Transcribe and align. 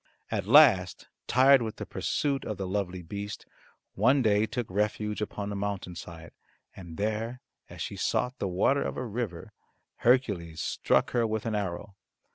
At 0.31 0.47
last 0.47 1.09
tired 1.27 1.61
with 1.61 1.75
the 1.75 1.85
pursuit 1.85 2.41
the 2.43 2.65
lovely 2.65 3.03
beast 3.03 3.45
one 3.93 4.23
day 4.23 4.47
took 4.47 4.65
refuge 4.67 5.21
upon 5.21 5.51
a 5.51 5.55
mountain 5.55 5.93
side, 5.95 6.31
and 6.75 6.97
there 6.97 7.39
as 7.69 7.83
she 7.83 7.97
sought 7.97 8.39
the 8.39 8.47
water 8.47 8.81
of 8.81 8.97
a 8.97 9.05
river, 9.05 9.53
Hercules 9.97 10.59
struck 10.59 11.11
her 11.11 11.27
with 11.27 11.45
an 11.45 11.53
arrow. 11.53 11.93